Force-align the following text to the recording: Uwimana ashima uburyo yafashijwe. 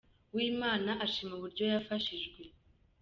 Uwimana 0.33 0.91
ashima 1.05 1.31
uburyo 1.35 1.63
yafashijwe. 1.73 2.39